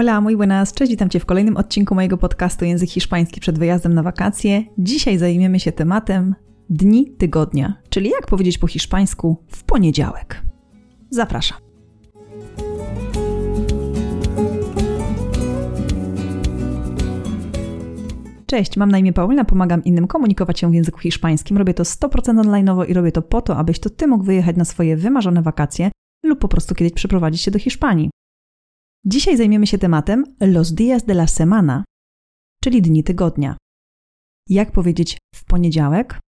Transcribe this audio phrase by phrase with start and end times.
[0.00, 3.94] Hola, muy buenas, cześć, witam Cię w kolejnym odcinku mojego podcastu Język Hiszpański przed wyjazdem
[3.94, 4.64] na wakacje.
[4.78, 6.34] Dzisiaj zajmiemy się tematem
[6.70, 10.42] dni tygodnia, czyli jak powiedzieć po hiszpańsku w poniedziałek.
[11.10, 11.58] Zapraszam.
[18.46, 21.58] Cześć, mam na imię Paulina, pomagam innym komunikować się w języku hiszpańskim.
[21.58, 22.08] Robię to 100%
[22.42, 25.90] online'owo i robię to po to, abyś to Ty mógł wyjechać na swoje wymarzone wakacje
[26.24, 28.10] lub po prostu kiedyś przeprowadzić się do Hiszpanii.
[29.04, 31.84] Dzisiaj zajmiemy się tematem los días de la semana,
[32.64, 33.56] czyli dni tygodnia.
[34.48, 36.20] Jak powiedzieć w poniedziałek?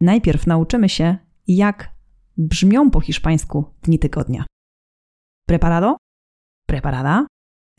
[0.00, 1.94] Najpierw nauczymy się, jak
[2.36, 4.44] brzmią po hiszpańsku dni tygodnia.
[5.48, 5.96] Preparado?
[6.66, 7.26] Preparada?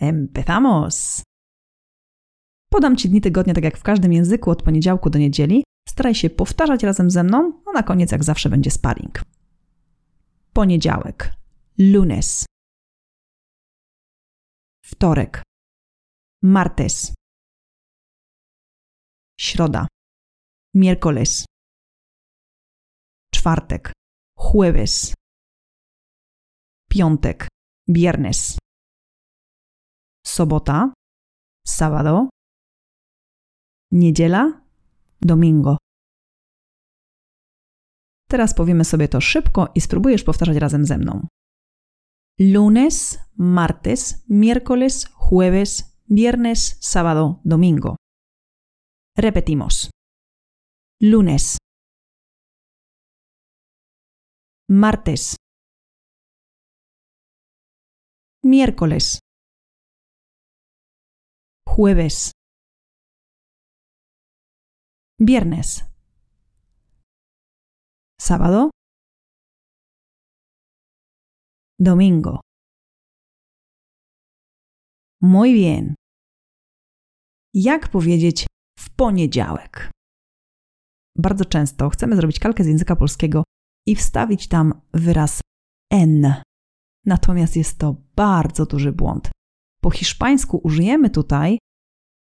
[0.02, 1.24] Empezamos!
[2.70, 5.64] Podam Ci dni tygodnia tak jak w każdym języku od poniedziałku do niedzieli.
[5.90, 9.22] Staraj się powtarzać razem ze mną, a na koniec jak zawsze będzie sparring.
[10.54, 11.34] Poniedziałek.
[11.78, 12.46] Lunes.
[14.92, 15.42] Wtorek.
[16.44, 17.14] Martes.
[19.40, 19.88] Środa.
[20.76, 21.46] Miércoles.
[23.32, 23.92] Czwartek.
[24.38, 25.14] Jueves.
[26.90, 27.48] Piątek.
[27.88, 28.58] Viernes.
[30.26, 30.94] Sobota.
[31.68, 32.30] Sábado.
[33.92, 34.62] Niedziela.
[35.22, 35.78] Domingo.
[38.30, 41.28] Teraz powiemy sobie to szybko i spróbujesz powtarzać razem ze mną.
[42.38, 47.96] Lunes, martes, miércoles, jueves, viernes, sábado, domingo.
[49.16, 49.90] Repetimos.
[51.00, 51.58] Lunes.
[54.68, 55.38] Martes.
[58.44, 59.20] Miércoles.
[61.66, 62.32] Jueves.
[65.18, 65.86] Viernes.
[68.20, 68.75] Sábado.
[71.80, 72.40] Domingo.
[75.22, 75.96] Muy bien.
[77.54, 78.48] Jak powiedzieć
[78.80, 79.92] w poniedziałek?
[81.18, 83.44] Bardzo często chcemy zrobić kalkę z języka polskiego
[83.88, 85.42] i wstawić tam wyraz
[85.92, 86.34] n.
[87.06, 89.30] Natomiast jest to bardzo duży błąd.
[89.82, 91.58] Po hiszpańsku użyjemy tutaj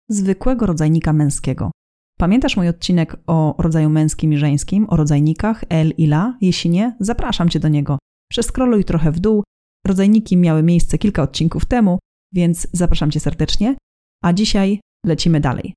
[0.09, 1.71] zwykłego rodzajnika męskiego.
[2.19, 6.39] Pamiętasz mój odcinek o rodzaju męskim i żeńskim, o rodzajnikach el i la?
[6.41, 7.99] Jeśli nie, zapraszam cię do niego.
[8.31, 9.43] Przeskroluj trochę w dół.
[9.87, 11.99] Rodzajniki miały miejsce kilka odcinków temu,
[12.35, 13.77] więc zapraszam cię serdecznie.
[14.25, 15.75] A dzisiaj lecimy dalej.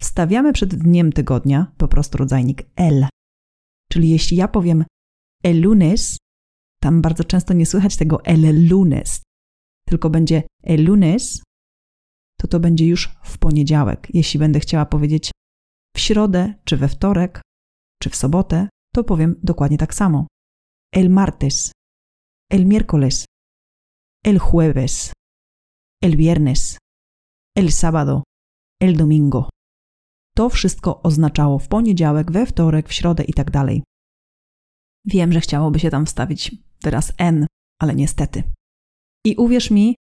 [0.00, 3.06] Wstawiamy przed dniem tygodnia po prostu rodzajnik el.
[3.90, 4.84] Czyli jeśli ja powiem
[5.44, 6.16] el lunes,
[6.80, 9.22] tam bardzo często nie słychać tego el lunes,
[9.86, 11.42] tylko będzie el lunes,
[12.38, 14.08] to to będzie już w poniedziałek.
[14.14, 15.30] Jeśli będę chciała powiedzieć
[15.96, 17.40] w środę, czy we wtorek,
[18.02, 20.26] czy w sobotę, to powiem dokładnie tak samo.
[20.94, 21.72] El martes,
[22.52, 23.24] el miércoles,
[24.24, 25.12] el jueves,
[26.02, 26.78] el viernes,
[27.56, 28.24] el sábado,
[28.80, 29.48] el domingo.
[30.36, 33.82] To wszystko oznaczało w poniedziałek, we wtorek, w środę i tak dalej.
[35.04, 37.46] Wiem, że chciałoby się tam wstawić wyraz N,
[37.80, 38.42] ale niestety.
[39.26, 39.94] I uwierz mi,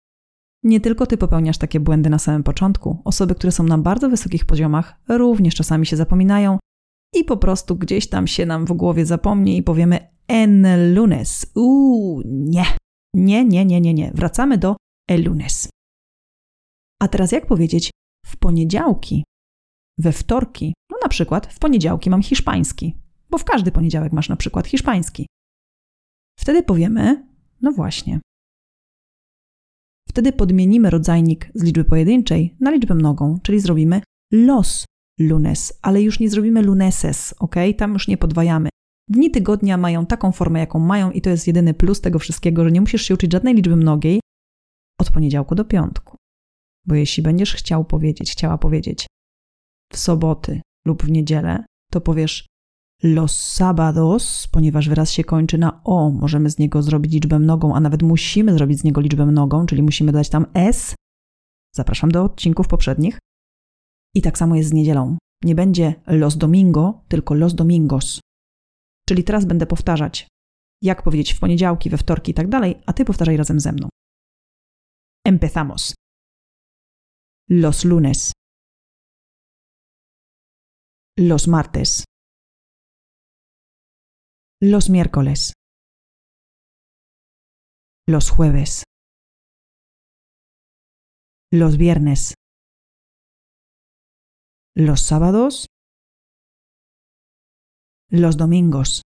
[0.64, 3.02] nie tylko ty popełniasz takie błędy na samym początku.
[3.06, 6.60] Osoby, które są na bardzo wysokich poziomach, również czasami się zapominają
[7.16, 11.52] i po prostu gdzieś tam się nam w głowie zapomni i powiemy en lunes.
[11.56, 12.66] Uuu, nie.
[13.14, 14.12] Nie, nie, nie, nie, nie.
[14.16, 14.76] Wracamy do
[15.10, 15.70] el lunes.
[17.02, 17.92] A teraz jak powiedzieć
[18.26, 19.24] w poniedziałki,
[19.98, 20.74] we wtorki?
[20.92, 22.96] No na przykład w poniedziałki mam hiszpański,
[23.30, 25.28] bo w każdy poniedziałek masz na przykład hiszpański.
[26.40, 27.28] Wtedy powiemy,
[27.62, 28.20] no właśnie,
[30.12, 34.02] Wtedy podmienimy rodzajnik z liczby pojedynczej na liczbę mnogą, czyli zrobimy
[34.34, 34.86] los
[35.20, 37.56] lunes, ale już nie zrobimy luneses, ok?
[37.78, 38.70] Tam już nie podwajamy.
[39.12, 42.72] Dni tygodnia mają taką formę, jaką mają, i to jest jedyny plus tego wszystkiego, że
[42.72, 44.20] nie musisz się uczyć żadnej liczby mnogiej
[45.00, 46.18] od poniedziałku do piątku.
[46.88, 49.08] Bo jeśli będziesz chciał powiedzieć, chciała powiedzieć
[49.94, 52.48] w soboty lub w niedzielę, to powiesz
[53.04, 57.80] Los sábados, ponieważ wyraz się kończy na o, możemy z niego zrobić liczbę mnogą, a
[57.80, 60.96] nawet musimy zrobić z niego liczbę mnogą, czyli musimy dać tam s.
[61.76, 63.20] Zapraszam do odcinków poprzednich.
[64.16, 65.18] I tak samo jest z niedzielą.
[65.44, 68.20] Nie będzie los domingo, tylko los domingos.
[69.10, 70.28] Czyli teraz będę powtarzać,
[70.82, 73.90] jak powiedzieć w poniedziałki, we wtorki i tak dalej, a ty powtarzaj razem ze mną.
[75.26, 75.94] Empezamos.
[77.50, 78.32] Los lunes.
[81.18, 82.04] Los martes.
[84.62, 85.54] Los miércoles.
[88.08, 88.84] Los jueves.
[91.54, 92.34] Los viernes.
[94.76, 95.66] Los sábados.
[98.12, 99.02] Los domingos.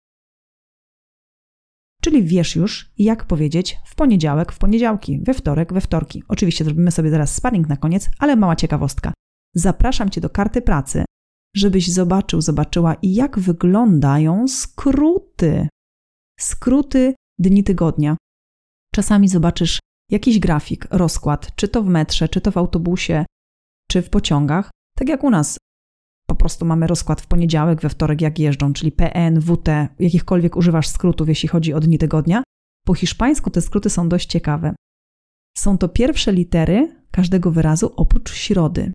[2.02, 6.22] Czyli wiesz już, jak powiedzieć w poniedziałek, w poniedziałki, we wtorek, we wtorki.
[6.28, 9.12] Oczywiście zrobimy sobie zaraz sparring na koniec, ale mała ciekawostka.
[9.54, 11.04] Zapraszam Cię do karty pracy,
[11.56, 15.68] żebyś zobaczył, zobaczyła, jak wyglądają skróty.
[16.40, 18.16] Skróty dni tygodnia.
[18.94, 19.80] Czasami zobaczysz
[20.10, 23.26] jakiś grafik, rozkład, czy to w metrze, czy to w autobusie,
[23.88, 24.70] czy w pociągach.
[24.96, 25.58] Tak jak u nas
[26.26, 29.68] po prostu mamy rozkład w poniedziałek, we wtorek jak jeżdżą, czyli PN, WT,
[29.98, 32.42] jakichkolwiek używasz skrótów, jeśli chodzi o dni tygodnia.
[32.86, 34.74] Po hiszpańsku te skróty są dość ciekawe.
[35.58, 38.92] Są to pierwsze litery każdego wyrazu oprócz środy.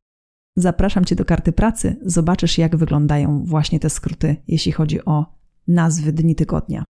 [0.58, 5.26] Zapraszam Cię do karty pracy, zobaczysz jak wyglądają właśnie te skróty, jeśli chodzi o
[5.68, 6.84] nazwy dni tygodnia.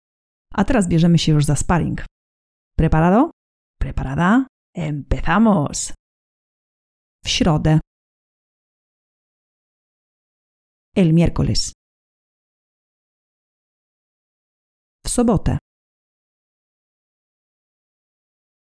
[0.54, 2.04] A teraz bierzemy się już za sparring.
[2.76, 3.30] Preparado?
[3.80, 4.46] Preparada?
[4.74, 5.92] Empezamos!
[7.24, 7.80] W środę
[10.96, 11.72] el miércoles.
[15.04, 15.58] W sobotę.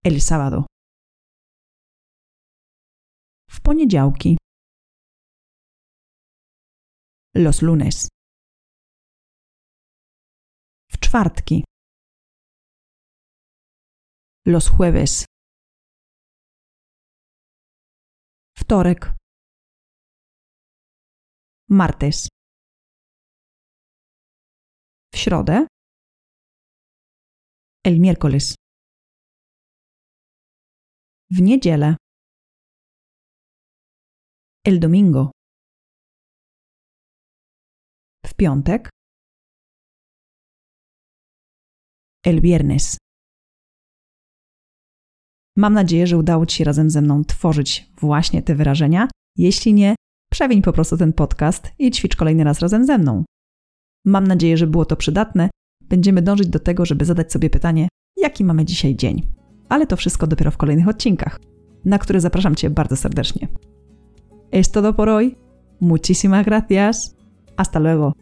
[0.03, 0.65] El sábado.
[3.49, 4.37] W poniedziałki.
[7.35, 8.07] Los lunes.
[10.91, 11.63] W czwartki.
[14.45, 15.25] Los jueves.
[18.57, 19.15] Wtorek
[21.69, 22.27] martes.
[25.13, 25.67] W środę.
[27.83, 28.55] El miércoles.
[31.31, 31.95] W niedzielę.
[34.63, 35.31] El domingo.
[38.25, 38.89] W piątek.
[42.23, 42.97] El viernes.
[45.57, 49.07] Mam nadzieję, że udało Ci się razem ze mną tworzyć właśnie te wyrażenia.
[49.37, 49.95] Jeśli nie,
[50.31, 53.23] Przewiń po prostu ten podcast i ćwicz kolejny raz razem ze mną.
[54.05, 55.49] Mam nadzieję, że było to przydatne.
[55.81, 57.87] Będziemy dążyć do tego, żeby zadać sobie pytanie,
[58.17, 59.21] jaki mamy dzisiaj dzień.
[59.69, 61.39] Ale to wszystko dopiero w kolejnych odcinkach,
[61.85, 63.47] na które zapraszam Cię bardzo serdecznie.
[64.51, 65.35] Es todo por hoy.
[65.81, 67.15] Muchísimas gracias.
[67.57, 68.13] Hasta luego.